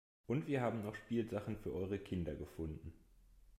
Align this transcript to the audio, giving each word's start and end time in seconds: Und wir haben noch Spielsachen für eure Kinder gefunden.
Und 0.25 0.47
wir 0.47 0.61
haben 0.61 0.81
noch 0.81 0.95
Spielsachen 0.95 1.57
für 1.57 1.73
eure 1.73 1.99
Kinder 1.99 2.33
gefunden. 2.33 2.91